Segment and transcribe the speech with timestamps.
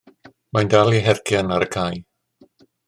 [0.57, 2.03] Mae'n dal i hercian ar y cae.